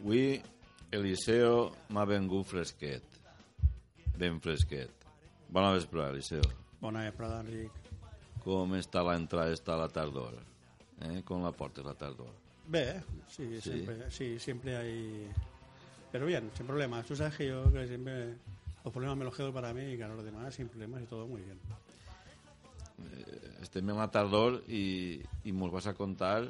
Avui 0.00 0.40
Eliseo 0.96 1.70
m'ha 1.92 2.06
vengut 2.08 2.46
fresquet. 2.48 3.18
Ben 4.16 4.40
fresquet. 4.40 5.04
Bona 5.52 5.74
vesprada, 5.74 6.14
Eliseo. 6.14 6.46
Bona 6.80 7.02
vesprada, 7.04 7.42
Enric. 7.44 7.90
Com 8.40 8.72
està 8.78 9.02
l'entrada, 9.04 9.52
està 9.52 9.76
la 9.76 9.90
tardor? 9.92 10.38
Eh? 11.04 11.20
Com 11.28 11.44
la 11.44 11.52
portes 11.52 11.84
la 11.84 11.92
tardor? 11.94 12.32
Bé, 12.66 13.02
sí, 13.28 13.44
Sí. 13.60 13.70
Siempre, 13.70 14.10
sí, 14.10 14.38
siempre 14.38 14.76
hay... 14.76 15.28
Pero 16.10 16.26
bien, 16.26 16.50
sin 16.56 16.66
problemas. 16.66 17.04
Tú 17.06 17.14
sabes 17.14 17.36
que 17.36 17.48
yo 17.48 17.70
que 17.70 17.86
siempre 17.86 18.36
los 18.82 18.92
problemas 18.92 19.18
me 19.18 19.24
los 19.24 19.36
quedo 19.36 19.52
para 19.52 19.74
mí 19.74 19.92
y 19.92 19.96
que 19.98 20.04
a 20.04 20.08
los 20.08 20.24
demás 20.24 20.54
sin 20.54 20.68
problemas 20.68 21.02
y 21.02 21.06
todo 21.06 21.26
muy 21.26 21.42
bien. 21.42 21.58
Estem 23.60 23.88
en 23.90 23.96
la 24.00 24.08
tardor 24.10 24.62
i, 24.68 25.20
i 25.44 25.52
mos 25.52 25.70
vas 25.72 25.86
a 25.86 25.94
contar 25.94 26.48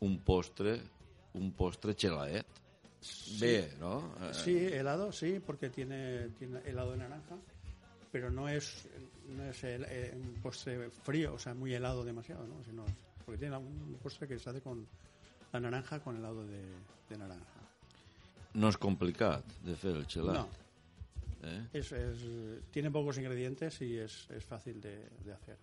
un 0.00 0.18
postre, 0.24 0.80
un 1.36 1.52
postre 1.52 1.94
xelaet. 1.94 2.48
Bé, 3.40 3.72
no? 3.80 4.14
Eh, 4.20 4.34
Sí, 4.34 4.56
helado, 4.66 5.10
sí, 5.12 5.40
porque 5.44 5.70
tiene, 5.70 6.28
tiene 6.38 6.60
helado 6.64 6.92
de 6.92 6.98
naranja, 6.98 7.36
pero 8.12 8.30
no 8.30 8.48
es, 8.48 8.86
no 9.28 9.44
es 9.44 9.64
el- 9.64 9.84
eh, 9.88 10.12
un 10.14 10.34
postre 10.42 10.90
frío, 10.90 11.34
o 11.34 11.38
sea, 11.38 11.54
muy 11.54 11.72
helado 11.72 12.04
demasiado, 12.04 12.46
¿no? 12.46 12.62
Sino, 12.64 12.84
porque 13.24 13.38
tiene 13.38 13.56
un 13.56 13.98
postre 14.02 14.28
que 14.28 14.38
se 14.38 14.50
hace 14.50 14.60
con 14.60 14.86
la 15.52 15.60
naranja 15.60 16.00
con 16.00 16.16
helado 16.16 16.44
de, 16.46 16.60
de 17.08 17.16
naranja. 17.18 17.60
No 18.52 18.66
és 18.68 18.76
complicat 18.82 19.44
de 19.62 19.76
fer 19.78 19.92
el 19.94 20.06
xelat. 20.10 20.34
No, 20.34 20.48
Eh? 21.42 21.68
es, 21.72 21.92
es- 21.92 22.68
tiene 22.72 22.90
pocos 22.90 23.16
ingredientes 23.16 23.80
y 23.80 23.96
es, 23.96 24.28
es 24.30 24.44
fácil 24.44 24.80
de, 24.80 25.08
de 25.24 25.32
hacer. 25.32 25.56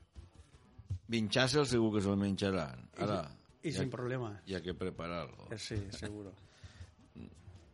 Vinxàsel 1.07 1.65
segur 1.67 1.93
que 1.93 2.01
se'l 2.01 2.17
menjaran. 2.17 2.87
Ara, 2.97 3.29
Y 3.61 3.69
ha, 3.75 3.79
sin 3.81 3.89
problema. 3.89 4.41
hi 4.45 4.55
ha 4.55 4.61
que 4.61 4.73
preparar-lo. 4.73 5.49
Sí, 5.57 5.75
seguro. 5.91 6.31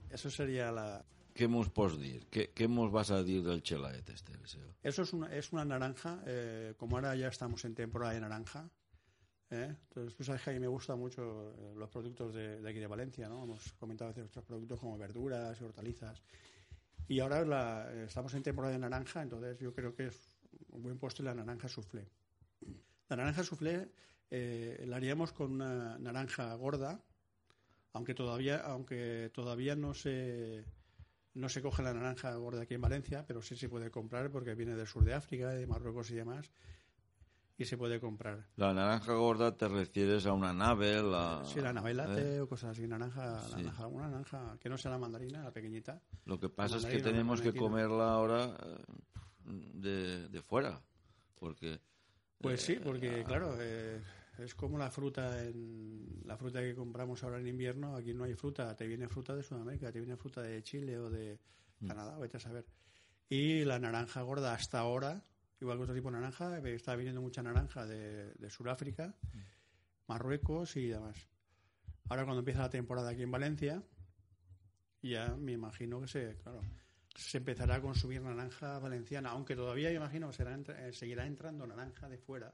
Eso 0.10 0.30
sería 0.30 0.72
la... 0.72 1.04
Què 1.34 1.48
mos 1.50 1.70
pots 1.74 1.96
dir? 1.98 2.28
Què, 2.30 2.52
què 2.54 2.68
mos 2.70 2.92
vas 2.94 3.10
a 3.10 3.24
dir 3.26 3.40
del 3.42 3.64
xelaet 3.66 4.10
este, 4.14 4.34
Eliseo? 4.38 4.76
Eso 4.84 5.02
es 5.02 5.14
una, 5.14 5.34
es 5.34 5.52
una 5.52 5.66
naranja, 5.66 6.22
eh, 6.28 6.76
como 6.78 6.98
ahora 6.98 7.16
ya 7.16 7.28
estamos 7.30 7.66
en 7.66 7.74
temporada 7.74 8.14
de 8.14 8.20
naranja. 8.22 8.70
¿eh? 9.50 9.76
Entonces, 9.90 10.16
tú 10.16 10.24
sabes 10.24 10.44
que 10.44 10.52
a 10.52 10.54
mí 10.54 10.60
me 10.60 10.68
gustan 10.68 11.00
mucho 11.00 11.24
eh, 11.58 11.74
los 11.76 11.90
productos 11.90 12.36
de, 12.36 12.62
de 12.62 12.70
aquí 12.70 12.78
de 12.80 12.86
Valencia, 12.86 13.28
¿no? 13.28 13.44
Hemos 13.46 13.74
comentado 13.74 14.12
a 14.12 14.14
veces 14.14 14.30
otros 14.30 14.46
productos 14.46 14.80
como 14.80 14.96
verduras 14.98 15.60
y 15.60 15.64
hortalizas. 15.64 16.22
Y 17.08 17.20
ahora 17.20 17.44
la- 17.44 17.92
eh, 17.92 18.04
estamos 18.06 18.32
en 18.36 18.44
temporada 18.44 18.74
de 18.74 18.80
naranja, 18.80 19.24
entonces 19.24 19.58
yo 19.60 19.74
creo 19.74 19.96
que 19.96 20.08
es 20.08 20.38
un 20.70 20.84
buen 20.84 21.00
postre 21.00 21.26
la 21.26 21.34
naranja 21.34 21.68
soufflé. 21.68 22.08
La 23.10 23.16
naranja 23.16 23.44
soufflé 23.44 23.90
eh, 24.30 24.84
la 24.88 24.98
haríamos 24.98 25.32
con 25.34 25.52
una 25.54 25.98
naranja 25.98 26.54
gorda, 26.56 27.00
aunque 27.94 28.14
todavía, 28.14 28.58
aunque 28.58 29.32
todavía 29.34 29.76
no 29.76 29.94
se 29.94 30.66
no 31.36 31.50
se 31.50 31.62
coge 31.62 31.82
la 31.82 31.94
naranja 31.94 32.34
gorda 32.36 32.62
aquí 32.64 32.76
en 32.76 32.82
Valencia, 32.82 33.26
pero 33.26 33.42
sí 33.42 33.56
se 33.56 33.70
puede 33.70 33.90
comprar 33.90 34.30
porque 34.30 34.54
viene 34.54 34.76
del 34.76 34.88
sur 34.88 35.04
de 35.04 35.14
África, 35.14 35.50
de 35.50 35.66
Marruecos 35.66 36.12
y 36.12 36.16
demás, 36.16 36.52
y 37.58 37.66
se 37.66 37.76
puede 37.78 38.00
comprar. 38.00 38.46
La 38.56 38.74
naranja 38.74 39.14
gorda 39.14 39.56
te 39.58 39.68
refieres 39.68 40.28
a 40.28 40.34
una 40.34 40.54
nave, 40.54 41.02
la... 41.02 41.42
Sí, 41.44 41.60
la 41.60 41.74
navelate 41.74 42.36
¿eh? 42.36 42.42
o 42.42 42.48
cosas 42.48 42.72
así, 42.72 42.88
naranja, 42.88 43.42
Sí. 43.48 43.56
naranja, 43.58 43.88
una 43.88 44.10
naranja 44.10 44.58
que 44.60 44.70
no 44.70 44.78
sea 44.78 44.92
la 44.92 45.00
mandarina, 45.00 45.44
la 45.44 45.52
pequeñita. 45.52 46.02
Lo 46.26 46.40
que 46.40 46.50
pasa 46.50 46.78
es 46.78 46.86
que 46.86 47.00
tenemos 47.00 47.42
que 47.42 47.54
comerla 47.54 48.12
ahora 48.12 48.56
eh, 48.64 49.72
de, 49.74 50.30
de 50.30 50.42
fuera, 50.42 50.82
porque... 51.36 51.80
Pues 52.40 52.62
sí, 52.62 52.74
eh, 52.74 52.82
porque 52.84 53.22
ah, 53.22 53.24
claro, 53.24 53.56
eh, 53.60 54.02
es 54.40 54.56
como 54.56 54.78
la 54.78 54.90
fruta 54.90 55.44
en 55.44 56.22
la 56.26 56.38
fruta 56.38 56.60
que 56.62 56.74
compramos 56.76 57.24
ahora 57.24 57.40
en 57.40 57.48
invierno, 57.48 57.96
aquí 57.96 58.14
no 58.14 58.24
hay 58.24 58.34
fruta, 58.36 58.76
te 58.76 58.88
viene 58.88 59.08
fruta 59.08 59.36
de 59.36 59.44
Sudamérica, 59.44 59.92
te 59.92 60.00
viene 60.00 60.18
fruta 60.18 60.42
de 60.42 60.62
Chile 60.64 60.98
o 60.98 61.10
de 61.10 61.40
Mm. 61.80 61.88
Canadá, 61.88 62.18
vete 62.18 62.38
a 62.38 62.40
saber. 62.40 62.66
Y 63.30 63.66
la 63.66 63.78
naranja 63.80 64.22
gorda 64.22 64.54
hasta 64.54 64.80
ahora, 64.80 65.24
igual 65.60 65.78
que 65.78 65.84
otro 65.84 65.96
tipo 65.96 66.10
de 66.10 66.14
naranja, 66.18 66.58
eh, 66.60 66.76
está 66.76 66.96
viniendo 66.96 67.22
mucha 67.22 67.42
naranja 67.44 67.86
de, 67.86 68.34
de 68.34 68.50
Sudáfrica, 68.50 69.16
Mm. 69.34 69.38
Marruecos 70.08 70.76
y 70.78 70.88
demás. 70.88 71.18
Ahora 72.10 72.24
cuando 72.26 72.40
empieza 72.40 72.62
la 72.62 72.70
temporada 72.70 73.10
aquí 73.10 73.24
en 73.24 73.32
Valencia, 73.32 73.84
ya 75.02 75.36
me 75.36 75.54
imagino 75.54 76.00
que 76.02 76.08
se, 76.08 76.38
claro, 76.38 76.62
se 77.16 77.38
empezará 77.38 77.76
a 77.76 77.82
consumir 77.82 78.22
naranja 78.22 78.80
valenciana, 78.80 79.30
aunque 79.32 79.56
todavía 79.56 79.90
me 79.90 79.96
imagino 79.96 80.28
que 80.30 80.34
será 80.36 80.54
entra- 80.54 80.88
eh, 80.88 80.94
seguirá 80.94 81.26
entrando 81.26 81.66
naranja 81.68 82.08
de 82.10 82.18
fuera, 82.18 82.54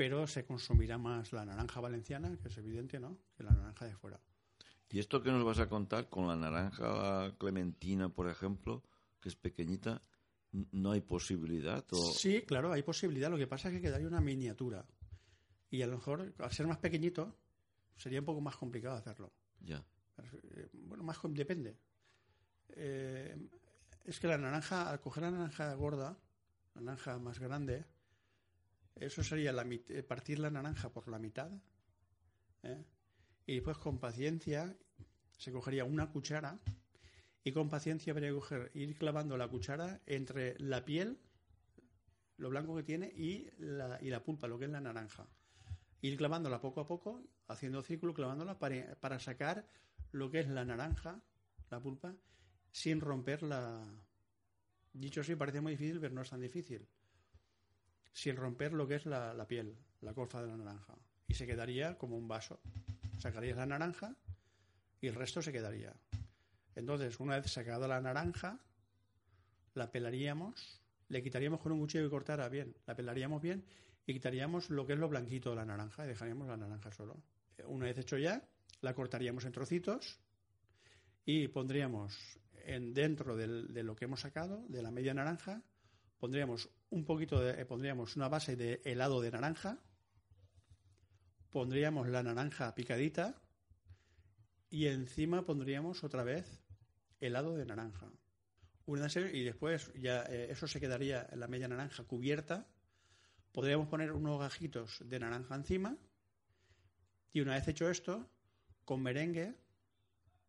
pero 0.00 0.26
se 0.26 0.46
consumirá 0.46 0.96
más 0.96 1.30
la 1.34 1.44
naranja 1.44 1.78
valenciana, 1.78 2.34
que 2.40 2.48
es 2.48 2.56
evidente, 2.56 2.98
¿no? 2.98 3.18
Que 3.36 3.44
la 3.44 3.50
naranja 3.50 3.84
de 3.84 3.94
fuera. 3.94 4.18
¿Y 4.88 4.98
esto 4.98 5.22
que 5.22 5.30
nos 5.30 5.44
vas 5.44 5.58
a 5.58 5.68
contar 5.68 6.08
con 6.08 6.26
la 6.26 6.36
naranja 6.36 7.34
clementina, 7.36 8.08
por 8.08 8.26
ejemplo, 8.30 8.82
que 9.20 9.28
es 9.28 9.36
pequeñita, 9.36 10.00
no 10.52 10.92
hay 10.92 11.02
posibilidad? 11.02 11.84
O... 11.90 12.14
Sí, 12.14 12.40
claro, 12.46 12.72
hay 12.72 12.82
posibilidad. 12.82 13.30
Lo 13.30 13.36
que 13.36 13.46
pasa 13.46 13.68
es 13.68 13.74
que 13.74 13.82
quedaría 13.82 14.08
una 14.08 14.22
miniatura. 14.22 14.86
Y 15.68 15.82
a 15.82 15.86
lo 15.86 15.96
mejor, 15.96 16.32
al 16.38 16.50
ser 16.50 16.66
más 16.66 16.78
pequeñito, 16.78 17.36
sería 17.94 18.20
un 18.20 18.24
poco 18.24 18.40
más 18.40 18.56
complicado 18.56 18.96
hacerlo. 18.96 19.30
Ya. 19.60 19.84
Eh, 20.16 20.70
Bueno, 20.72 21.04
más 21.04 21.18
depende. 21.24 21.76
Eh, 22.70 23.36
es 24.06 24.18
que 24.18 24.28
la 24.28 24.38
naranja, 24.38 24.88
al 24.88 24.98
coger 24.98 25.24
la 25.24 25.30
naranja 25.30 25.74
gorda, 25.74 26.16
la 26.74 26.80
naranja 26.80 27.18
más 27.18 27.38
grande, 27.38 27.84
eso 29.00 29.24
sería 29.24 29.52
la 29.52 29.62
eh, 29.62 30.02
partir 30.02 30.38
la 30.38 30.50
naranja 30.50 30.92
por 30.92 31.08
la 31.08 31.18
mitad. 31.18 31.50
¿eh? 32.62 32.84
Y 33.46 33.54
después 33.54 33.78
con 33.78 33.98
paciencia 33.98 34.76
se 35.38 35.50
cogería 35.50 35.84
una 35.84 36.10
cuchara 36.10 36.60
y 37.42 37.52
con 37.52 37.70
paciencia 37.70 38.12
habría 38.12 38.32
ir 38.74 38.98
clavando 38.98 39.36
la 39.38 39.48
cuchara 39.48 40.02
entre 40.04 40.58
la 40.60 40.84
piel, 40.84 41.18
lo 42.36 42.50
blanco 42.50 42.76
que 42.76 42.82
tiene, 42.82 43.06
y 43.16 43.48
la, 43.58 43.98
y 44.02 44.10
la 44.10 44.22
pulpa, 44.22 44.46
lo 44.46 44.58
que 44.58 44.66
es 44.66 44.70
la 44.70 44.80
naranja. 44.80 45.26
Ir 46.02 46.18
clavándola 46.18 46.60
poco 46.60 46.80
a 46.82 46.86
poco, 46.86 47.22
haciendo 47.48 47.82
círculo, 47.82 48.12
clavándola 48.12 48.58
para, 48.58 48.94
para 48.96 49.18
sacar 49.18 49.66
lo 50.12 50.30
que 50.30 50.40
es 50.40 50.48
la 50.48 50.66
naranja, 50.66 51.22
la 51.70 51.80
pulpa, 51.80 52.14
sin 52.70 53.00
romper 53.00 53.42
la... 53.42 53.86
Dicho 54.92 55.22
así, 55.22 55.34
parece 55.36 55.60
muy 55.60 55.72
difícil, 55.72 56.00
pero 56.00 56.14
no 56.14 56.22
es 56.22 56.30
tan 56.30 56.40
difícil. 56.40 56.86
Sin 58.12 58.36
romper 58.36 58.72
lo 58.72 58.86
que 58.86 58.96
es 58.96 59.06
la, 59.06 59.34
la 59.34 59.46
piel, 59.46 59.76
la 60.00 60.14
colfa 60.14 60.42
de 60.42 60.48
la 60.48 60.56
naranja. 60.56 60.96
Y 61.28 61.34
se 61.34 61.46
quedaría 61.46 61.96
como 61.96 62.16
un 62.16 62.28
vaso. 62.28 62.60
Sacarías 63.18 63.56
la 63.56 63.66
naranja 63.66 64.16
y 65.00 65.06
el 65.06 65.14
resto 65.14 65.42
se 65.42 65.52
quedaría. 65.52 65.94
Entonces, 66.74 67.20
una 67.20 67.38
vez 67.38 67.50
sacada 67.50 67.88
la 67.88 68.00
naranja, 68.00 68.58
la 69.74 69.90
pelaríamos, 69.90 70.80
le 71.08 71.22
quitaríamos 71.22 71.60
con 71.60 71.72
un 71.72 71.80
cuchillo 71.80 72.04
que 72.04 72.10
cortara 72.10 72.48
bien, 72.48 72.76
la 72.86 72.94
pelaríamos 72.94 73.42
bien 73.42 73.64
y 74.06 74.12
quitaríamos 74.12 74.70
lo 74.70 74.86
que 74.86 74.94
es 74.94 74.98
lo 74.98 75.08
blanquito 75.08 75.50
de 75.50 75.56
la 75.56 75.64
naranja 75.64 76.04
y 76.04 76.08
dejaríamos 76.08 76.48
la 76.48 76.56
naranja 76.56 76.92
solo. 76.92 77.16
Una 77.66 77.86
vez 77.86 77.98
hecho 77.98 78.18
ya, 78.18 78.42
la 78.80 78.94
cortaríamos 78.94 79.44
en 79.44 79.52
trocitos 79.52 80.18
y 81.24 81.48
pondríamos 81.48 82.16
en, 82.64 82.94
dentro 82.94 83.36
de 83.36 83.82
lo 83.82 83.96
que 83.96 84.06
hemos 84.06 84.20
sacado, 84.20 84.64
de 84.68 84.82
la 84.82 84.90
media 84.90 85.14
naranja, 85.14 85.62
pondríamos 86.20 86.68
un 86.90 87.04
poquito 87.04 87.40
de, 87.40 87.62
eh, 87.62 87.64
pondríamos 87.64 88.14
una 88.14 88.28
base 88.28 88.54
de 88.54 88.82
helado 88.84 89.20
de 89.20 89.30
naranja, 89.30 89.78
pondríamos 91.50 92.06
la 92.08 92.22
naranja 92.22 92.74
picadita 92.74 93.40
y 94.68 94.86
encima 94.86 95.44
pondríamos 95.44 96.04
otra 96.04 96.22
vez 96.22 96.62
helado 97.20 97.56
de 97.56 97.64
naranja. 97.66 98.06
Una 98.84 99.08
y 99.32 99.44
después 99.44 99.92
ya 99.94 100.22
eh, 100.24 100.48
eso 100.50 100.68
se 100.68 100.80
quedaría 100.80 101.26
en 101.30 101.40
la 101.40 101.48
media 101.48 101.68
naranja 101.68 102.04
cubierta. 102.04 102.66
Podríamos 103.52 103.88
poner 103.88 104.12
unos 104.12 104.38
gajitos 104.40 105.02
de 105.04 105.18
naranja 105.18 105.54
encima 105.54 105.96
y 107.32 107.40
una 107.40 107.54
vez 107.54 107.66
hecho 107.68 107.88
esto, 107.88 108.28
con 108.84 109.02
merengue 109.02 109.54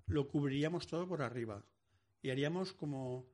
lo 0.07 0.27
cubriríamos 0.27 0.88
todo 0.88 1.07
por 1.07 1.21
arriba 1.21 1.63
y 2.21 2.29
haríamos 2.29 2.73
como 2.73 3.25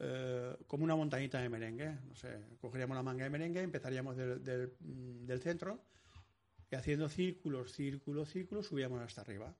eh, 0.00 0.56
como 0.66 0.84
una 0.84 0.96
montañita 0.96 1.40
de 1.40 1.48
merengue. 1.48 1.98
No 2.08 2.14
sé, 2.14 2.40
cogeríamos 2.60 2.96
la 2.96 3.02
manga 3.02 3.24
de 3.24 3.30
merengue, 3.30 3.60
empezaríamos 3.62 4.16
del, 4.16 4.42
del, 4.42 4.74
mm, 4.80 5.26
del 5.26 5.40
centro 5.40 5.82
y 6.70 6.74
haciendo 6.76 7.08
círculos, 7.08 7.72
círculos, 7.72 8.28
círculos, 8.30 8.66
subíamos 8.66 9.00
hasta 9.00 9.20
arriba. 9.20 9.54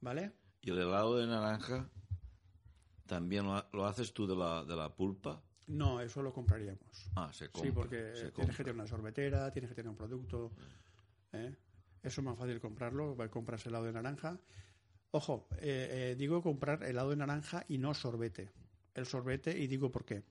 ¿Vale? 0.00 0.32
Y 0.62 0.70
el 0.70 0.78
helado 0.78 1.16
de 1.18 1.26
naranja 1.26 1.88
también 3.06 3.44
lo, 3.44 3.54
ha- 3.54 3.68
lo 3.72 3.86
haces 3.86 4.12
tú 4.12 4.26
de 4.26 4.36
la, 4.36 4.64
de 4.64 4.76
la 4.76 4.94
pulpa. 4.94 5.42
No, 5.66 6.00
eso 6.00 6.22
lo 6.22 6.32
compraríamos. 6.32 7.10
Ah, 7.14 7.30
se 7.32 7.48
compra. 7.50 7.68
sí, 7.70 7.72
porque 7.74 7.96
tienes 8.12 8.32
compra. 8.32 8.56
que 8.56 8.64
tener 8.64 8.74
una 8.74 8.86
sorbetera, 8.86 9.50
tienes 9.50 9.68
que 9.70 9.74
tener 9.74 9.90
un 9.90 9.96
producto. 9.96 10.52
¿eh? 11.32 11.54
Eso 12.02 12.20
es 12.20 12.24
más 12.24 12.38
fácil 12.38 12.60
comprarlo, 12.60 13.16
va- 13.16 13.28
compras 13.28 13.66
helado 13.66 13.84
de 13.84 13.92
naranja. 13.92 14.38
Ojo, 15.10 15.48
eh, 15.56 16.10
eh, 16.12 16.14
digo 16.18 16.42
comprar 16.42 16.84
helado 16.84 17.10
de 17.10 17.16
naranja 17.16 17.64
y 17.68 17.78
no 17.78 17.92
sorbete. 17.94 18.50
El 18.98 19.06
sorbete, 19.06 19.56
y 19.56 19.68
digo 19.68 19.92
por 19.92 20.04
qué. 20.04 20.24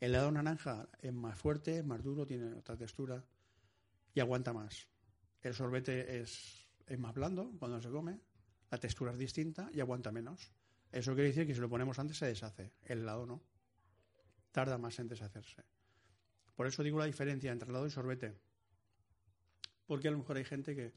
El 0.00 0.10
helado 0.10 0.30
naranja 0.30 0.86
es 1.00 1.14
más 1.14 1.38
fuerte, 1.38 1.78
es 1.78 1.84
más 1.86 2.02
duro, 2.02 2.26
tiene 2.26 2.52
otra 2.52 2.76
textura 2.76 3.24
y 4.12 4.20
aguanta 4.20 4.52
más. 4.52 4.86
El 5.40 5.54
sorbete 5.54 6.20
es, 6.20 6.68
es 6.86 6.98
más 6.98 7.14
blando 7.14 7.50
cuando 7.58 7.80
se 7.80 7.88
come, 7.88 8.20
la 8.70 8.76
textura 8.76 9.12
es 9.12 9.18
distinta 9.18 9.70
y 9.72 9.80
aguanta 9.80 10.12
menos. 10.12 10.52
Eso 10.92 11.14
quiere 11.14 11.28
decir 11.28 11.46
que 11.46 11.54
si 11.54 11.60
lo 11.60 11.70
ponemos 11.70 11.98
antes 11.98 12.18
se 12.18 12.26
deshace, 12.26 12.70
el 12.84 12.98
helado 12.98 13.24
no. 13.24 13.42
Tarda 14.52 14.76
más 14.76 14.98
en 14.98 15.08
deshacerse. 15.08 15.64
Por 16.54 16.66
eso 16.66 16.82
digo 16.82 16.98
la 16.98 17.06
diferencia 17.06 17.50
entre 17.50 17.70
helado 17.70 17.86
y 17.86 17.90
sorbete. 17.90 18.36
Porque 19.86 20.08
a 20.08 20.10
lo 20.10 20.18
mejor 20.18 20.36
hay 20.36 20.44
gente 20.44 20.76
que, 20.76 20.92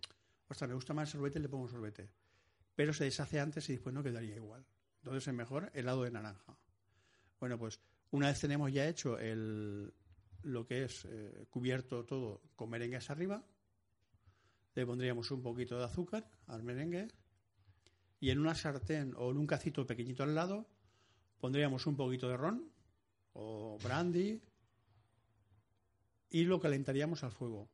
ostras, 0.49 0.67
me 0.67 0.75
gusta 0.75 0.93
más 0.93 1.07
el 1.07 1.13
sorbete, 1.13 1.39
le 1.39 1.47
pongo 1.47 1.69
sorbete. 1.69 2.09
Pero 2.75 2.91
se 2.91 3.05
deshace 3.05 3.39
antes 3.39 3.69
y 3.69 3.71
después 3.71 3.95
no 3.95 4.03
quedaría 4.03 4.35
igual. 4.35 4.65
Entonces 4.97 5.29
es 5.29 5.33
mejor 5.33 5.71
helado 5.73 6.03
de 6.03 6.11
naranja. 6.11 6.57
Bueno, 7.43 7.57
pues 7.57 7.81
una 8.11 8.27
vez 8.27 8.39
tenemos 8.39 8.71
ya 8.71 8.87
hecho 8.87 9.19
el, 9.19 9.93
lo 10.43 10.65
que 10.65 10.85
es 10.85 11.03
eh, 11.03 11.45
cubierto 11.49 12.05
todo 12.05 12.41
con 12.55 12.69
merengues 12.69 13.09
arriba, 13.09 13.43
le 14.75 14.85
pondríamos 14.85 15.29
un 15.29 15.41
poquito 15.41 15.77
de 15.77 15.83
azúcar 15.83 16.31
al 16.47 16.63
merengue 16.63 17.09
y 18.21 18.29
en 18.29 18.39
una 18.39 18.55
sartén 18.55 19.13
o 19.17 19.29
en 19.29 19.39
un 19.39 19.45
cacito 19.45 19.85
pequeñito 19.85 20.23
al 20.23 20.35
lado 20.35 20.69
pondríamos 21.41 21.85
un 21.85 21.97
poquito 21.97 22.29
de 22.29 22.37
ron 22.37 22.71
o 23.33 23.77
brandy 23.83 24.41
y 26.29 26.45
lo 26.45 26.61
calentaríamos 26.61 27.25
al 27.25 27.33
fuego. 27.33 27.67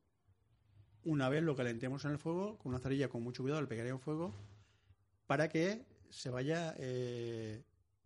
Una 1.03 1.29
vez 1.29 1.43
lo 1.43 1.55
calentemos 1.55 2.05
en 2.05 2.11
el 2.13 2.17
fuego, 2.17 2.57
con 2.57 2.71
una 2.71 2.79
cerilla 2.79 3.07
con 3.07 3.21
mucho 3.21 3.43
cuidado, 3.43 3.61
le 3.61 3.67
pegaríamos 3.67 4.01
fuego 4.01 4.33
para 5.27 5.47
que 5.47 5.85
se 6.09 6.31
vaya, 6.31 6.73
eh, 6.79 7.63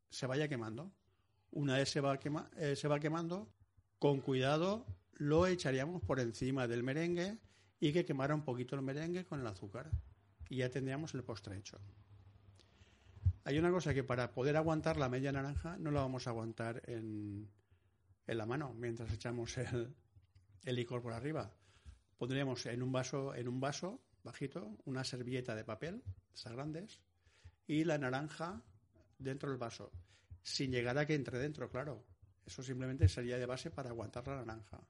se 0.10 0.28
vaya 0.28 0.50
quemando. 0.50 0.92
Una 1.54 1.78
vez 1.78 1.90
se 1.90 2.02
va, 2.02 2.20
eh, 2.58 2.76
se 2.76 2.88
va 2.88 3.00
quemando, 3.00 3.48
con 4.00 4.22
cuidado 4.22 4.86
lo 5.14 5.46
echaríamos 5.46 6.02
por 6.02 6.20
encima 6.20 6.68
del 6.68 6.82
merengue 6.82 7.38
y 7.80 7.94
que 7.94 8.06
quemara 8.06 8.34
un 8.34 8.44
poquito 8.44 8.76
el 8.76 8.82
merengue 8.82 9.26
con 9.26 9.40
el 9.40 9.48
azúcar. 9.48 9.92
Y 10.50 10.58
ya 10.58 10.70
tendríamos 10.70 11.14
el 11.14 11.24
postre 11.24 11.58
hecho. 11.58 11.80
Hay 13.44 13.60
una 13.60 13.72
cosa 13.72 13.94
que 13.94 14.04
para 14.04 14.34
poder 14.34 14.58
aguantar 14.58 14.98
la 14.98 15.10
media 15.10 15.32
naranja 15.32 15.78
no 15.78 15.92
la 15.92 16.02
vamos 16.02 16.26
a 16.26 16.32
aguantar 16.32 16.82
en, 16.88 17.48
en 18.26 18.38
la 18.38 18.46
mano 18.46 18.74
mientras 18.74 19.12
echamos 19.14 19.56
el, 19.58 19.94
el 20.64 20.76
licor 20.76 21.02
por 21.02 21.14
arriba. 21.14 21.52
Pondríamos 22.18 22.66
en 22.66 22.82
un 22.82 22.92
vaso, 22.92 23.36
en 23.36 23.48
un 23.48 23.60
vaso 23.60 24.02
bajito, 24.24 24.76
una 24.86 25.04
servilleta 25.04 25.56
de 25.56 25.66
papel, 25.66 26.04
esas 26.34 26.54
grandes, 26.54 27.02
y 27.68 27.84
la 27.84 27.98
naranja 27.98 28.64
dentro 29.20 29.50
del 29.50 29.58
vaso, 29.58 29.92
sin 30.44 30.72
llegar 30.72 30.98
a 30.98 31.06
que 31.06 31.16
entre 31.16 31.40
dentro, 31.40 31.70
claro. 31.70 32.06
Eso 32.46 32.62
simplemente 32.62 33.08
sería 33.08 33.38
de 33.38 33.46
base 33.46 33.72
para 33.72 33.90
aguantar 33.90 34.28
la 34.28 34.44
naranja. 34.44 34.82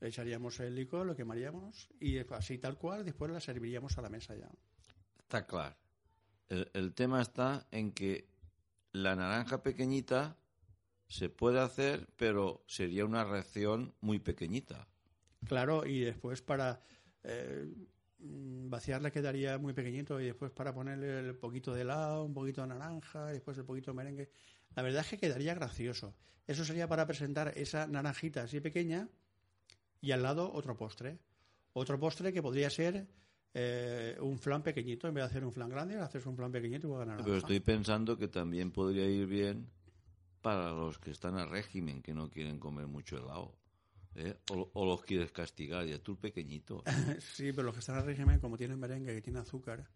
Le 0.00 0.08
echaríamos 0.08 0.58
el 0.60 0.74
licor, 0.74 1.06
lo 1.06 1.14
quemaríamos 1.14 1.88
y 2.00 2.18
así 2.18 2.58
tal 2.58 2.78
cual, 2.78 3.04
después 3.04 3.30
la 3.30 3.40
serviríamos 3.40 3.96
a 3.98 4.02
la 4.02 4.08
mesa 4.08 4.34
ya. 4.34 4.50
Está 5.18 5.46
claro. 5.46 5.76
El, 6.48 6.70
el 6.72 6.94
tema 6.94 7.20
está 7.20 7.68
en 7.70 7.92
que 7.92 8.26
la 8.92 9.14
naranja 9.14 9.62
pequeñita 9.62 10.38
se 11.06 11.28
puede 11.28 11.60
hacer, 11.60 12.08
pero 12.16 12.64
sería 12.66 13.04
una 13.04 13.24
reacción 13.24 13.94
muy 14.00 14.18
pequeñita. 14.20 14.88
Claro, 15.46 15.84
y 15.84 16.00
después 16.00 16.40
para 16.40 16.80
eh, 17.24 17.68
vaciarla 18.22 19.10
quedaría 19.10 19.58
muy 19.58 19.72
pequeñito 19.72 20.20
y 20.20 20.26
después 20.26 20.50
para 20.50 20.74
ponerle 20.74 21.20
el 21.20 21.34
poquito 21.36 21.74
de 21.74 21.82
helado, 21.82 22.24
un 22.24 22.34
poquito 22.34 22.62
de 22.62 22.68
naranja, 22.68 23.30
y 23.30 23.34
después 23.34 23.56
el 23.58 23.64
poquito 23.64 23.90
de 23.90 23.96
merengue. 23.96 24.30
La 24.74 24.82
verdad 24.82 25.02
es 25.02 25.08
que 25.08 25.18
quedaría 25.18 25.54
gracioso. 25.54 26.14
Eso 26.46 26.64
sería 26.64 26.88
para 26.88 27.06
presentar 27.06 27.52
esa 27.56 27.86
naranjita 27.86 28.42
así 28.42 28.60
pequeña 28.60 29.08
y 30.00 30.12
al 30.12 30.22
lado 30.22 30.52
otro 30.52 30.76
postre. 30.76 31.18
Otro 31.72 31.98
postre 31.98 32.32
que 32.32 32.42
podría 32.42 32.70
ser 32.70 33.06
eh, 33.54 34.16
un 34.20 34.38
flan 34.38 34.62
pequeñito. 34.62 35.08
En 35.08 35.14
vez 35.14 35.22
de 35.22 35.26
hacer 35.26 35.44
un 35.44 35.52
flan 35.52 35.68
grande, 35.68 35.96
haces 35.98 36.24
un 36.26 36.36
flan 36.36 36.52
pequeñito 36.52 36.88
y 36.88 36.90
naranja. 36.90 37.24
Pero 37.24 37.36
estoy 37.36 37.60
pensando 37.60 38.16
que 38.16 38.28
también 38.28 38.70
podría 38.70 39.06
ir 39.06 39.26
bien 39.26 39.68
para 40.40 40.72
los 40.72 40.98
que 40.98 41.10
están 41.10 41.36
a 41.36 41.46
régimen, 41.46 42.02
que 42.02 42.14
no 42.14 42.30
quieren 42.30 42.58
comer 42.58 42.86
mucho 42.86 43.18
helado. 43.18 43.54
¿Eh? 44.14 44.36
O, 44.52 44.70
o 44.74 44.86
los 44.86 45.02
quieres 45.02 45.32
castigar, 45.32 45.86
ya 45.86 45.98
tú 45.98 46.12
el 46.12 46.18
pequeñito. 46.18 46.82
Sí, 47.34 47.52
pero 47.52 47.64
los 47.64 47.74
que 47.74 47.80
están 47.80 47.96
al 47.96 48.04
régimen, 48.06 48.40
como 48.40 48.56
tienen 48.56 48.78
merengue, 48.78 49.14
que 49.14 49.22
tiene 49.22 49.38
azúcar, 49.40 49.88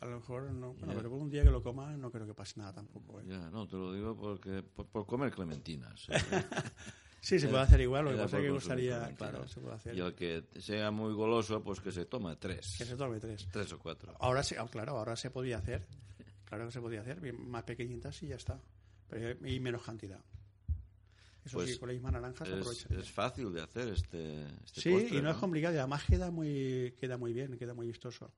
a 0.00 0.06
lo 0.06 0.16
mejor 0.16 0.50
no. 0.52 0.74
Bueno, 0.74 0.92
Ya. 0.92 0.98
pero 0.98 1.14
un 1.14 1.30
día 1.30 1.42
que 1.42 1.50
lo 1.50 1.62
coma 1.62 1.96
no 1.96 2.10
creo 2.10 2.26
que 2.26 2.34
pase 2.34 2.58
nada 2.60 2.72
tampoco. 2.74 3.20
¿eh? 3.20 3.24
Ya, 3.26 3.50
no, 3.50 3.66
te 3.66 3.76
lo 3.76 3.92
digo 3.92 4.16
porque 4.16 4.62
por, 4.62 4.86
por 4.88 5.06
comer 5.06 5.30
clementinas. 5.32 6.06
¿eh? 6.10 6.14
Sí, 7.18 7.40
se 7.40 7.48
puede 7.48 7.64
hacer 7.64 7.80
igual, 7.80 8.04
lo 8.04 8.10
que 8.12 8.18
pasa 8.18 8.36
es 8.36 8.42
que 8.42 8.48
por 8.50 8.54
gustaría, 8.58 9.12
claro, 9.16 9.48
se 9.48 9.60
puede 9.60 9.74
hacer. 9.74 9.96
Y 9.96 10.00
el 10.00 10.14
que 10.14 10.44
sea 10.60 10.92
muy 10.92 11.12
goloso, 11.12 11.60
pues 11.60 11.80
que 11.80 11.90
se 11.90 12.04
toma 12.04 12.38
tres. 12.38 12.76
Que 12.78 12.84
se 12.84 12.94
tome 12.94 13.18
tres. 13.18 13.48
Tres 13.50 13.72
o 13.72 13.80
cuatro. 13.80 14.14
Ahora 14.20 14.44
sí, 14.44 14.54
ah, 14.56 14.68
claro, 14.70 14.96
ahora 14.96 15.16
se 15.16 15.30
podía 15.30 15.58
hacer. 15.58 15.88
Claro 16.44 16.66
que 16.66 16.72
se 16.72 16.80
podía 16.80 17.00
hacer, 17.00 17.20
más 17.32 17.64
pequeñitas 17.64 18.22
y 18.22 18.28
ya 18.28 18.36
está. 18.36 18.60
Pero, 19.08 19.44
y 19.44 19.58
menos 19.58 19.82
cantidad. 19.82 20.20
Eso 21.46 21.58
Pues 21.58 21.72
sí, 21.74 21.78
con 21.78 21.88
la 21.88 21.94
misma 21.94 22.10
naranja 22.10 22.44
se 22.44 22.52
Es, 22.54 22.58
aprovecharía. 22.60 22.98
es 22.98 23.10
fácil 23.10 23.52
de 23.52 23.62
hacer 23.62 23.88
este, 23.88 24.42
este 24.64 24.80
Sí, 24.80 24.90
postre, 24.90 25.18
y 25.18 25.22
no, 25.22 25.30
es 25.30 25.36
complicado, 25.36 25.74
y 25.74 25.78
además 25.78 26.04
queda 26.04 26.30
muy, 26.32 26.92
queda 26.98 27.16
muy 27.16 27.32
bien, 27.32 27.56
queda 27.56 27.72
muy 27.72 27.86
vistoso. 27.86 28.32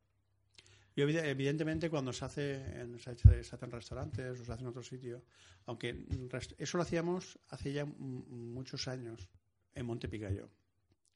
Y 0.95 1.01
evide- 1.01 1.25
evidentemente 1.31 1.89
cuando 1.89 2.13
se 2.13 2.25
hace, 2.27 2.81
en, 2.81 2.99
se, 3.01 3.11
hace, 3.11 3.43
se 3.45 3.55
hace 3.57 3.65
en 3.65 3.71
restaurantes 3.71 4.41
o 4.41 4.45
se 4.45 4.53
hace 4.53 4.63
en 4.63 4.69
otro 4.69 4.83
sitio, 4.83 5.25
aunque 5.65 6.05
eso 6.59 6.77
lo 6.77 6.83
hacíamos 6.83 7.39
hace 7.49 7.73
ya 7.73 7.87
muchos 7.87 8.87
años 8.89 9.27
en 9.75 9.87
Montepicayo. 9.87 10.51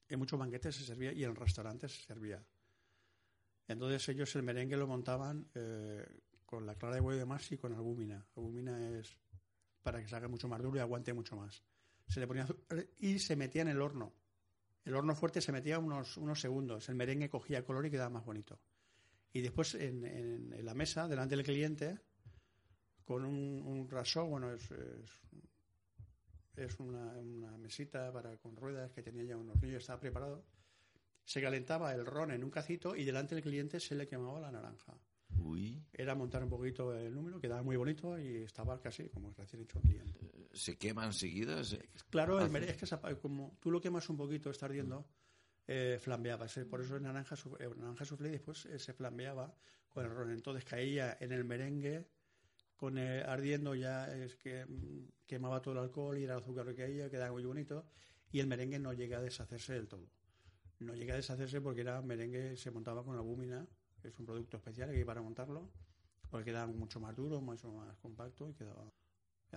En 0.08 0.18
muchos 0.18 0.38
banquetes 0.38 0.76
se 0.76 0.84
servía 0.84 1.12
y 1.12 1.24
en 1.24 1.34
restaurantes 1.36 1.92
se 1.94 2.02
servía. 2.04 2.42
Entonces 3.68 4.08
ellos 4.08 4.34
el 4.36 4.42
merengue 4.42 4.76
lo 4.76 4.86
montaban 4.86 5.46
eh, 5.54 6.06
con 6.46 6.64
la 6.66 6.74
clara 6.74 6.94
de 6.96 7.00
huevo 7.00 7.18
de 7.18 7.26
más 7.26 7.50
y 7.52 7.58
con 7.58 7.72
albúmina. 7.72 8.24
Albúmina 8.36 8.98
es 8.98 9.16
para 9.82 10.00
que 10.00 10.08
salga 10.08 10.28
mucho 10.28 10.48
más 10.48 10.62
duro 10.62 10.76
y 10.76 10.80
aguante 10.80 11.12
mucho 11.12 11.36
más. 11.36 11.62
Se 12.12 12.20
le 12.20 12.26
ponía 12.26 12.44
azúcar 12.44 12.86
y 12.98 13.18
se 13.18 13.36
metía 13.36 13.62
en 13.62 13.68
el 13.68 13.80
horno. 13.80 14.12
El 14.84 14.94
horno 14.94 15.14
fuerte 15.14 15.40
se 15.40 15.52
metía 15.52 15.78
unos, 15.78 16.16
unos 16.16 16.40
segundos. 16.40 16.88
El 16.88 16.94
merengue 16.96 17.30
cogía 17.30 17.64
color 17.64 17.86
y 17.86 17.90
quedaba 17.90 18.10
más 18.10 18.24
bonito. 18.24 18.60
Y 19.32 19.40
después 19.40 19.74
en, 19.76 20.04
en- 20.04 20.52
en 20.52 20.64
la 20.64 20.74
mesa, 20.74 21.08
delante 21.08 21.36
del 21.36 21.44
cliente, 21.44 21.98
con 23.04 23.24
un, 23.24 23.62
un 23.62 23.88
rasó, 23.88 24.26
bueno, 24.26 24.52
es, 24.52 24.70
es, 24.70 25.10
es 26.56 26.78
una, 26.80 27.12
una 27.18 27.56
mesita 27.56 28.12
para, 28.12 28.36
con 28.36 28.56
ruedas 28.56 28.92
que 28.92 29.02
tenía 29.02 29.24
ya 29.24 29.36
un 29.36 29.48
hornillo, 29.50 29.78
estaba 29.78 30.00
preparado. 30.00 30.44
Se 31.24 31.40
calentaba 31.40 31.94
el 31.94 32.04
ron 32.04 32.32
en 32.32 32.44
un 32.44 32.50
cacito 32.50 32.94
y 32.96 33.04
delante 33.04 33.34
del 33.34 33.44
cliente 33.44 33.80
se 33.80 33.94
le 33.94 34.06
quemaba 34.06 34.40
la 34.40 34.50
naranja. 34.52 34.94
Uy, 35.38 35.82
Era 35.94 36.14
montar 36.14 36.42
un 36.44 36.50
poquito 36.50 36.92
el 36.94 37.14
número, 37.14 37.40
quedaba 37.40 37.62
muy 37.62 37.76
bonito 37.76 38.18
y 38.18 38.42
estaba 38.42 38.78
casi 38.80 39.08
como 39.08 39.32
recién 39.32 39.62
hecho 39.62 39.78
un 39.78 39.84
cliente. 39.88 40.20
Se 40.52 40.76
quema 40.78 41.04
enseguida. 41.06 41.62
se- 41.64 41.88
Claro, 42.10 42.40
el 42.40 42.50
mere- 42.50 42.70
es 42.70 42.76
que 42.76 43.16
como 43.20 43.56
tú 43.60 43.70
lo 43.70 43.80
quemas 43.80 44.08
un 44.08 44.16
poquito, 44.16 44.50
está 44.50 44.66
ardiendo, 44.66 45.06
eh, 45.66 45.98
flambeaba. 46.00 46.46
Por 46.68 46.80
eso 46.80 46.96
el 46.96 47.02
naranja, 47.02 47.36
su- 47.36 47.56
eh, 47.58 47.68
naranja 47.76 48.04
soufflé 48.04 48.28
y 48.28 48.32
después 48.32 48.66
eh, 48.66 48.78
se 48.78 48.92
flambeaba 48.92 49.54
con 49.88 50.04
el 50.04 50.10
ron. 50.10 50.30
Entonces 50.30 50.64
caía 50.64 51.16
en 51.20 51.32
el 51.32 51.44
merengue, 51.44 52.08
con 52.76 52.98
el- 52.98 53.22
ardiendo 53.24 53.74
ya 53.74 54.12
es 54.14 54.34
que 54.36 54.66
mm, 54.66 55.08
quemaba 55.26 55.62
todo 55.62 55.74
el 55.74 55.80
alcohol 55.80 56.18
y 56.18 56.24
era 56.24 56.34
el 56.34 56.40
azúcar 56.40 56.66
que 56.66 56.74
caía, 56.74 57.08
quedaba 57.10 57.32
muy 57.32 57.44
bonito. 57.44 57.86
Y 58.30 58.40
el 58.40 58.46
merengue 58.46 58.78
no 58.78 58.92
llega 58.92 59.18
a 59.18 59.22
deshacerse 59.22 59.74
del 59.74 59.88
todo. 59.88 60.08
No 60.80 60.94
llega 60.94 61.14
a 61.14 61.16
deshacerse 61.16 61.60
porque 61.60 61.82
era 61.82 62.02
merengue, 62.02 62.56
se 62.56 62.70
montaba 62.70 63.04
con 63.04 63.16
albúmina, 63.16 63.66
que 64.00 64.08
es 64.08 64.18
un 64.18 64.26
producto 64.26 64.56
especial 64.56 64.90
que 64.90 64.96
hay 64.96 65.04
para 65.04 65.22
montarlo, 65.22 65.70
porque 66.28 66.46
quedaba 66.46 66.66
mucho 66.72 66.98
más 66.98 67.14
duro, 67.14 67.40
mucho 67.40 67.70
más 67.70 67.96
compacto 67.98 68.48
y 68.48 68.54
quedaba, 68.54 68.90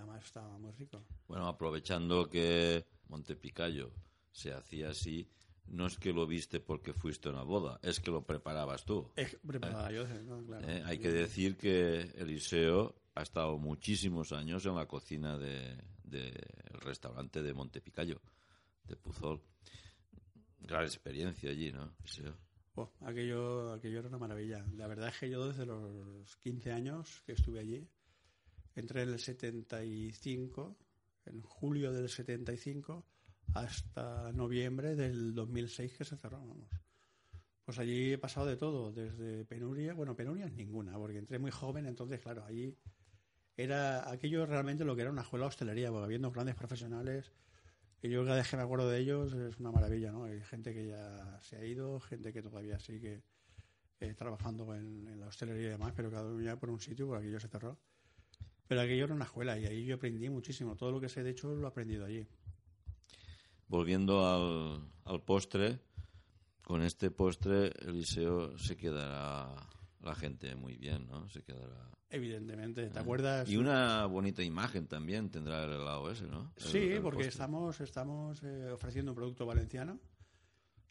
además 0.00 0.24
estaba 0.24 0.58
muy 0.58 0.72
rico. 0.72 1.04
Bueno, 1.28 1.48
aprovechando 1.48 2.28
que 2.28 2.84
Montepicayo 3.08 3.92
se 4.30 4.52
hacía 4.52 4.90
así, 4.90 5.28
no 5.68 5.86
es 5.86 5.98
que 5.98 6.12
lo 6.12 6.26
viste 6.26 6.60
porque 6.60 6.92
fuiste 6.92 7.28
a 7.28 7.32
una 7.32 7.42
boda, 7.42 7.80
es 7.82 8.00
que 8.00 8.10
lo 8.10 8.24
preparabas 8.24 8.84
tú. 8.84 9.10
Es 9.16 9.36
preparaba 9.46 9.90
yo, 9.90 10.06
¿no? 10.24 10.44
Claro. 10.44 10.68
¿eh? 10.68 10.82
Hay 10.84 10.98
que 10.98 11.10
decir 11.10 11.56
que 11.56 12.12
Eliseo 12.16 12.94
ha 13.14 13.22
estado 13.22 13.58
muchísimos 13.58 14.32
años 14.32 14.66
en 14.66 14.74
la 14.74 14.86
cocina 14.86 15.38
del 15.38 15.82
de, 16.04 16.30
del 16.30 16.80
restaurante 16.80 17.42
de 17.42 17.54
Montepicayo, 17.54 18.20
de 18.84 18.96
Puzol. 18.96 19.42
Gran 20.60 20.84
experiencia 20.84 21.50
allí, 21.50 21.72
¿no? 21.72 21.94
Eliseo? 22.00 22.36
Oh, 22.74 22.92
aquello, 23.00 23.72
aquello 23.72 24.00
era 24.00 24.08
una 24.08 24.18
maravilla. 24.18 24.64
La 24.74 24.86
verdad 24.86 25.08
es 25.08 25.18
que 25.18 25.30
yo 25.30 25.48
desde 25.48 25.64
los 25.64 26.36
15 26.42 26.72
años 26.72 27.22
que 27.24 27.32
estuve 27.32 27.60
allí, 27.60 27.88
entré 28.76 29.02
en 29.02 29.08
el 29.08 29.18
75, 29.18 30.76
en 31.24 31.42
julio 31.42 31.92
del 31.92 32.08
75, 32.08 33.04
hasta 33.54 34.32
noviembre 34.32 34.94
del 34.94 35.34
2006 35.34 35.94
que 35.96 36.04
se 36.04 36.16
cerró, 36.16 36.38
vamos. 36.46 36.68
Pues 37.64 37.78
allí 37.78 38.12
he 38.12 38.18
pasado 38.18 38.46
de 38.46 38.56
todo, 38.56 38.92
desde 38.92 39.44
penuria, 39.44 39.94
bueno, 39.94 40.14
penuria 40.14 40.48
ninguna, 40.48 40.96
porque 40.98 41.18
entré 41.18 41.38
muy 41.38 41.50
joven, 41.50 41.86
entonces, 41.86 42.20
claro, 42.20 42.44
allí 42.44 42.76
era 43.56 44.08
aquello 44.10 44.46
realmente 44.46 44.84
lo 44.84 44.94
que 44.94 45.02
era 45.02 45.10
una 45.10 45.22
escuela 45.22 45.46
de 45.46 45.48
hostelería, 45.48 45.90
porque 45.90 46.04
habiendo 46.04 46.30
grandes 46.30 46.54
profesionales, 46.54 47.32
y 48.02 48.10
yo 48.10 48.24
cada 48.24 48.36
vez 48.36 48.48
que 48.48 48.56
me 48.56 48.62
acuerdo 48.62 48.90
de 48.90 48.98
ellos 49.00 49.32
es 49.32 49.58
una 49.58 49.72
maravilla, 49.72 50.12
¿no? 50.12 50.24
Hay 50.24 50.40
gente 50.42 50.74
que 50.74 50.86
ya 50.86 51.40
se 51.40 51.56
ha 51.56 51.64
ido, 51.64 51.98
gente 51.98 52.32
que 52.32 52.42
todavía 52.42 52.78
sigue 52.78 53.22
eh, 54.00 54.14
trabajando 54.14 54.72
en, 54.74 55.08
en 55.08 55.18
la 55.18 55.26
hostelería 55.26 55.68
y 55.68 55.70
demás, 55.70 55.92
pero 55.96 56.10
cada 56.10 56.30
uno 56.30 56.42
ya 56.42 56.56
por 56.56 56.70
un 56.70 56.78
sitio, 56.78 57.06
por 57.06 57.16
aquello 57.18 57.40
se 57.40 57.48
cerró. 57.48 57.78
Pero 58.68 58.80
aquello 58.80 59.04
era 59.04 59.14
una 59.14 59.24
escuela 59.24 59.58
y 59.58 59.66
ahí 59.66 59.84
yo 59.84 59.94
aprendí 59.96 60.28
muchísimo. 60.28 60.76
Todo 60.76 60.90
lo 60.92 61.00
que 61.00 61.08
sé, 61.08 61.22
de 61.22 61.30
hecho, 61.30 61.54
lo 61.54 61.66
he 61.66 61.68
aprendido 61.68 62.04
allí. 62.04 62.26
Volviendo 63.68 64.26
al, 64.26 64.88
al 65.04 65.22
postre, 65.22 65.80
con 66.62 66.82
este 66.82 67.10
postre 67.10 67.72
Eliseo 67.80 68.56
se 68.58 68.76
quedará 68.76 69.54
la 70.00 70.14
gente 70.14 70.54
muy 70.54 70.76
bien, 70.76 71.06
¿no? 71.08 71.28
Se 71.30 71.42
quedará. 71.42 71.90
Evidentemente, 72.10 72.88
¿te 72.88 72.98
acuerdas? 72.98 73.48
Ah. 73.48 73.50
Y 73.50 73.56
una 73.56 74.06
bonita 74.06 74.42
imagen 74.42 74.86
también 74.86 75.30
tendrá 75.30 75.64
el 75.64 75.72
helado 75.72 76.08
ese, 76.10 76.26
¿no? 76.26 76.52
El- 76.56 76.62
Sí, 76.62 76.78
el 76.78 77.02
porque 77.02 77.16
postre. 77.24 77.28
estamos, 77.28 77.80
estamos 77.80 78.42
eh, 78.44 78.70
ofreciendo 78.70 79.10
un 79.12 79.16
producto 79.16 79.44
valenciano. 79.46 79.98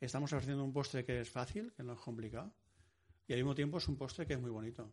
Estamos 0.01 0.33
ofreciendo 0.33 0.63
un 0.63 0.73
postre 0.73 1.05
que 1.05 1.21
es 1.21 1.29
fácil, 1.29 1.71
que 1.73 1.83
no 1.83 1.93
es 1.93 1.99
complicado. 1.99 2.53
Y 3.27 3.33
al 3.33 3.39
mismo 3.39 3.55
tiempo 3.55 3.77
es 3.77 3.87
un 3.87 3.95
postre 3.95 4.27
que 4.27 4.33
es 4.33 4.39
muy 4.41 4.51
bonito. 4.51 4.91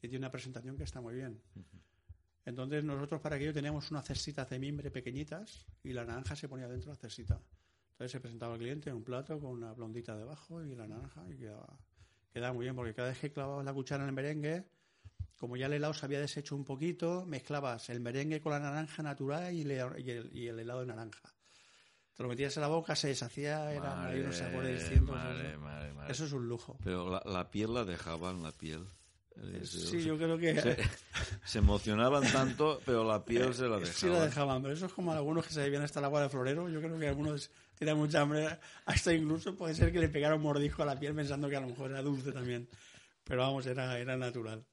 Y 0.00 0.08
tiene 0.08 0.18
una 0.18 0.30
presentación 0.30 0.76
que 0.76 0.84
está 0.84 1.00
muy 1.00 1.14
bien. 1.16 1.40
Entonces 2.46 2.82
nosotros 2.84 3.20
para 3.20 3.36
aquello 3.36 3.52
teníamos 3.52 3.90
unas 3.90 4.06
cestitas 4.06 4.48
de 4.48 4.58
mimbre 4.58 4.90
pequeñitas 4.90 5.66
y 5.82 5.92
la 5.92 6.04
naranja 6.06 6.34
se 6.34 6.48
ponía 6.48 6.66
dentro 6.68 6.90
de 6.92 6.96
la 6.96 7.00
cestita. 7.00 7.38
Entonces 7.92 8.12
se 8.12 8.20
presentaba 8.20 8.54
al 8.54 8.58
cliente 8.60 8.88
en 8.88 8.96
un 8.96 9.04
plato 9.04 9.38
con 9.38 9.50
una 9.50 9.72
blondita 9.74 10.16
debajo 10.16 10.62
y 10.64 10.74
la 10.74 10.86
naranja 10.86 11.22
y 11.28 11.36
quedaba, 11.36 11.78
quedaba 12.32 12.54
muy 12.54 12.64
bien 12.64 12.74
porque 12.76 12.94
cada 12.94 13.08
vez 13.08 13.18
que 13.18 13.32
clavabas 13.32 13.64
la 13.64 13.74
cuchara 13.74 14.04
en 14.04 14.08
el 14.10 14.14
merengue, 14.14 14.64
como 15.36 15.56
ya 15.56 15.66
el 15.66 15.72
helado 15.74 15.92
se 15.92 16.06
había 16.06 16.20
deshecho 16.20 16.54
un 16.56 16.64
poquito, 16.64 17.26
mezclabas 17.26 17.90
el 17.90 18.00
merengue 18.00 18.40
con 18.40 18.52
la 18.52 18.60
naranja 18.60 19.02
natural 19.02 19.52
y, 19.52 19.64
le- 19.64 19.82
y 19.98 20.10
el, 20.10 20.30
y 20.34 20.46
el 20.46 20.58
helado 20.60 20.80
de 20.80 20.86
naranja. 20.86 21.34
Te 22.14 22.22
lo 22.22 22.28
metías 22.30 22.56
en 22.56 22.62
la 22.62 22.68
boca, 22.68 22.94
se 22.96 23.08
deshacía, 23.08 23.72
era 23.72 23.92
unos 24.22 24.36
sabores 24.36 24.80
distintos. 24.80 25.14
madre, 25.16 25.50
eso. 25.50 25.60
madre, 25.60 25.92
madre. 25.92 26.12
Eso 26.12 26.24
es 26.24 26.32
un 26.32 26.48
lujo. 26.48 26.78
Pero 26.82 27.10
la, 27.10 27.22
la 27.26 27.50
piel 27.50 27.74
la 27.74 27.84
dejaban, 27.84 28.42
la 28.42 28.52
piel. 28.52 28.86
Sí, 29.64 30.02
yo 30.02 30.16
creo 30.16 30.38
que 30.38 30.60
se, 30.60 30.76
se 31.44 31.58
emocionaban 31.58 32.22
tanto, 32.32 32.80
pero 32.86 33.04
la 33.04 33.24
piel 33.24 33.52
se 33.54 33.62
la 33.68 33.76
dejaban. 33.78 33.94
sí 33.94 34.06
la 34.08 34.24
dejaban, 34.24 34.62
pero 34.62 34.74
eso 34.74 34.86
es 34.86 34.92
como 34.92 35.12
algunos 35.12 35.46
que 35.46 35.52
se 35.52 35.60
bebían 35.60 35.82
hasta 35.82 35.98
el 35.98 36.06
agua 36.06 36.22
de 36.22 36.28
florero. 36.28 36.68
Yo 36.68 36.80
creo 36.80 36.98
que 36.98 37.08
algunos 37.08 37.50
tenían 37.78 37.98
mucha 37.98 38.22
hambre, 38.22 38.58
hasta 38.86 39.12
incluso 39.12 39.54
puede 39.54 39.74
ser 39.74 39.92
que 39.92 39.98
le 40.00 40.08
pegaron 40.08 40.40
mordisco 40.40 40.82
a 40.82 40.86
la 40.86 40.98
piel 40.98 41.14
pensando 41.14 41.48
que 41.48 41.56
a 41.56 41.60
lo 41.60 41.68
mejor 41.68 41.90
era 41.90 42.02
dulce 42.02 42.32
también. 42.32 42.68
Pero 43.24 43.42
vamos, 43.42 43.66
era, 43.66 43.98
era 43.98 44.16
natural. 44.16 44.64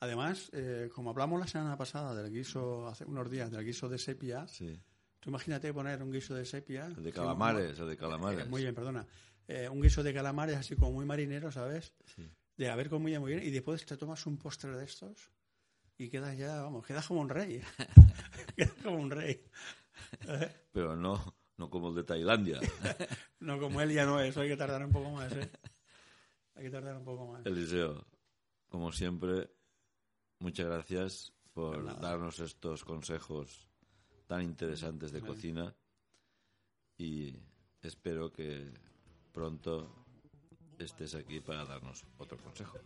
Además, 0.00 0.50
eh, 0.52 0.90
como 0.94 1.10
hablamos 1.10 1.40
la 1.40 1.46
semana 1.46 1.78
pasada 1.78 2.14
del 2.14 2.30
guiso, 2.30 2.86
hace 2.88 3.04
unos 3.04 3.30
días, 3.30 3.50
del 3.50 3.64
guiso 3.64 3.88
de 3.88 3.98
sepia, 3.98 4.46
Sí. 4.48 4.78
tú 5.20 5.30
imagínate 5.30 5.72
poner 5.72 6.02
un 6.02 6.12
guiso 6.12 6.34
de 6.34 6.44
sepia. 6.44 6.86
El 6.86 7.04
de 7.04 7.12
calamares, 7.12 7.78
el 7.78 7.88
de 7.88 7.96
calamares. 7.96 8.44
Eh, 8.44 8.48
muy 8.50 8.62
bien, 8.62 8.74
perdona. 8.74 9.06
Eh, 9.48 9.68
un 9.68 9.80
guiso 9.80 10.02
de 10.02 10.12
calamares 10.12 10.56
así 10.56 10.74
como 10.74 10.92
muy 10.92 11.06
marinero, 11.06 11.50
¿sabes? 11.50 11.94
Sí. 12.14 12.28
De 12.56 12.70
haber 12.70 12.88
comido 12.88 13.20
muy 13.20 13.32
bien 13.32 13.44
y 13.44 13.50
después 13.50 13.84
te 13.84 13.96
tomas 13.96 14.26
un 14.26 14.38
postre 14.38 14.76
de 14.76 14.84
estos 14.84 15.30
y 15.98 16.08
quedas 16.08 16.36
ya, 16.36 16.62
vamos, 16.62 16.86
quedas 16.86 17.06
como 17.06 17.20
un 17.20 17.28
rey. 17.28 17.60
quedas 18.56 18.74
como 18.82 18.98
un 18.98 19.10
rey. 19.10 19.44
Pero 20.72 20.96
no, 20.96 21.34
no 21.56 21.70
como 21.70 21.88
el 21.88 21.94
de 21.96 22.04
Tailandia. 22.04 22.60
No 23.40 23.60
como 23.60 23.78
él 23.82 23.92
ya 23.92 24.06
no 24.06 24.18
es, 24.20 24.34
hay 24.38 24.48
que 24.48 24.56
tardar 24.56 24.82
un 24.86 24.90
poco 24.90 25.10
más, 25.10 25.30
¿eh? 25.34 25.50
Hay 26.54 26.64
que 26.64 26.70
tardar 26.70 26.96
un 26.96 27.04
poco 27.04 27.26
más. 27.26 27.44
Eliseo, 27.44 28.06
como 28.70 28.90
siempre, 28.90 29.50
muchas 30.38 30.64
gracias 30.64 31.34
por 31.52 32.00
darnos 32.00 32.40
estos 32.40 32.84
consejos 32.86 33.68
tan 34.26 34.40
interesantes 34.40 35.12
de 35.12 35.20
Vale. 35.20 35.34
cocina 35.34 35.76
y 36.96 37.36
espero 37.82 38.32
que 38.32 38.72
pronto 39.30 40.03
estés 40.78 41.14
aquí 41.14 41.40
para 41.40 41.64
darnos 41.64 42.04
otro 42.18 42.38
consejo. 42.38 42.78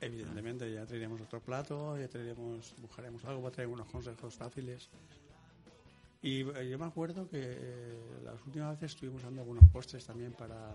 Evidentemente, 0.00 0.70
ya 0.72 0.84
traeremos 0.86 1.20
otro 1.20 1.40
plato, 1.40 1.98
ya 1.98 2.08
traeremos, 2.08 2.74
buscaremos 2.80 3.24
algo 3.24 3.42
para 3.42 3.54
traer 3.54 3.68
unos 3.68 3.88
consejos 3.88 4.34
fáciles. 4.34 4.90
Y 6.22 6.40
eh, 6.40 6.68
yo 6.68 6.78
me 6.78 6.86
acuerdo 6.86 7.28
que 7.28 7.40
eh, 7.42 7.98
las 8.24 8.44
últimas 8.46 8.72
veces 8.72 8.94
estuvimos 8.94 9.22
dando 9.22 9.40
algunos 9.42 9.64
postres 9.70 10.04
también 10.04 10.32
para, 10.32 10.74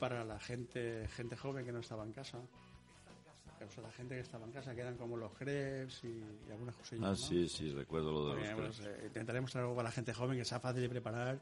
para 0.00 0.24
la 0.24 0.38
gente, 0.40 1.06
gente 1.14 1.36
joven 1.36 1.64
que 1.64 1.72
no 1.72 1.80
estaba 1.80 2.04
en 2.04 2.12
casa. 2.12 2.38
O 2.38 3.70
sea, 3.70 3.82
la 3.82 3.90
gente 3.90 4.14
que 4.14 4.20
estaba 4.20 4.44
en 4.46 4.52
casa, 4.52 4.72
que 4.74 4.80
eran 4.80 4.96
como 4.96 5.16
los 5.16 5.32
crepes 5.32 6.02
y, 6.04 6.22
y 6.48 6.50
algunas 6.52 6.76
cosillas. 6.76 7.04
Ah, 7.04 7.08
¿no? 7.10 7.16
sí, 7.16 7.48
sí, 7.48 7.72
recuerdo 7.72 8.12
lo 8.12 8.34
de 8.34 8.40
los 8.40 8.54
pues, 8.54 8.76
crepes. 8.78 9.02
eh, 9.02 9.06
intentaremos 9.06 9.50
traer 9.50 9.64
algo 9.64 9.76
para 9.76 9.88
la 9.88 9.92
gente 9.92 10.14
joven 10.14 10.38
que 10.38 10.44
sea 10.44 10.60
fácil 10.60 10.82
de 10.82 10.88
preparar, 10.88 11.38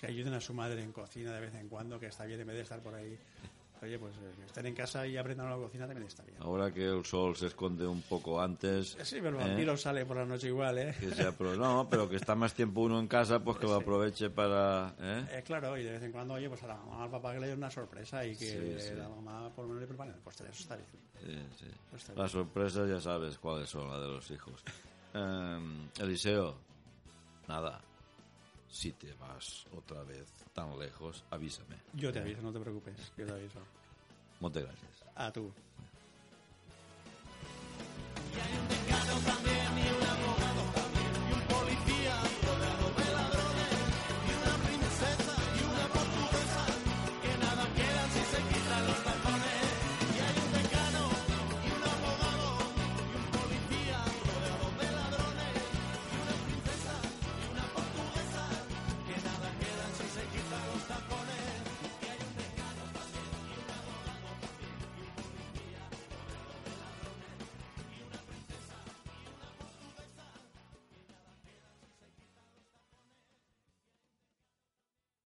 que 0.00 0.06
ayuden 0.06 0.34
a 0.34 0.40
su 0.40 0.52
madre 0.54 0.82
en 0.82 0.92
cocina 0.92 1.32
de 1.32 1.40
vez 1.40 1.54
en 1.54 1.68
cuando, 1.68 1.98
que 1.98 2.06
está 2.06 2.24
bien 2.24 2.40
en 2.40 2.46
vez 2.46 2.56
de 2.56 2.62
estar 2.62 2.80
por 2.80 2.94
ahí. 2.94 3.18
Oye, 3.82 3.98
pues 3.98 4.14
eh, 4.16 4.32
estén 4.46 4.64
en 4.64 4.74
casa 4.74 5.06
y 5.06 5.18
aprendan 5.18 5.50
la 5.50 5.56
cocina 5.56 5.86
también 5.86 6.06
está 6.06 6.22
bien. 6.22 6.38
Ahora 6.40 6.72
que 6.72 6.82
el 6.86 7.04
sol 7.04 7.36
se 7.36 7.48
esconde 7.48 7.86
un 7.86 8.00
poco 8.00 8.40
antes, 8.40 8.96
Sí, 9.02 9.16
pero 9.22 9.38
el 9.38 9.44
¿eh? 9.44 9.48
vampiro 9.48 9.76
sale 9.76 10.06
por 10.06 10.16
la 10.16 10.24
noche 10.24 10.46
igual, 10.46 10.78
¿eh? 10.78 10.94
que 10.98 11.10
sea 11.14 11.32
pro- 11.32 11.56
no, 11.56 11.86
pero 11.88 12.08
que 12.08 12.16
está 12.16 12.34
más 12.34 12.54
tiempo 12.54 12.80
uno 12.80 12.98
en 12.98 13.06
casa, 13.06 13.38
pues 13.38 13.58
que 13.58 13.66
lo 13.66 13.74
aproveche 13.74 14.30
para... 14.30 14.94
¿eh? 14.98 15.26
Eh, 15.30 15.42
claro, 15.44 15.76
y 15.76 15.84
de 15.84 15.90
vez 15.92 16.02
en 16.02 16.10
cuando, 16.10 16.34
oye, 16.34 16.48
pues 16.48 16.62
a 16.62 16.68
la 16.68 16.76
mamá 16.78 17.04
al 17.04 17.10
papá 17.10 17.34
que 17.34 17.40
le 17.40 17.48
den 17.48 17.58
una 17.58 17.70
sorpresa 17.70 18.24
y 18.24 18.34
que 18.34 18.78
Sí, 18.80 18.88
sí. 18.88 18.94
la 18.94 19.10
mamá 19.10 19.50
por 19.50 19.64
lo 19.64 19.68
menos 19.68 19.82
le 19.82 19.86
prepare 19.88 20.10
el 20.12 20.16
postre, 20.20 20.48
eso 20.48 20.62
está 20.62 20.76
bien. 20.76 21.46
Sí, 21.58 21.66
sí. 21.66 22.12
Las 22.16 22.30
sorpresas 22.30 22.88
ya 22.88 22.98
sabes 23.00 23.36
cuáles 23.38 23.68
son, 23.68 23.90
las 23.90 24.00
de 24.00 24.06
los 24.08 24.30
hijos. 24.30 24.62
Em, 25.12 25.86
Eliseo, 26.00 26.56
nada, 27.46 27.78
si 28.70 28.92
te 28.92 29.12
vas 29.14 29.66
otra 29.76 30.02
vez 30.02 30.26
tan 30.52 30.78
lejos, 30.78 31.24
avísame. 31.30 31.76
Yo 31.94 32.12
te 32.12 32.20
aviso, 32.20 32.42
no 32.42 32.52
te 32.52 32.60
preocupes, 32.60 32.94
yo 33.16 33.26
te 33.26 33.32
aviso. 33.32 33.60
Muchas 34.40 34.64
gracias. 34.64 34.90
A 35.14 35.32
tú. 35.32 35.50
Y 38.34 38.40
hay 38.40 38.58
un 38.58 38.68
pecado 38.68 39.18
también 39.20 39.65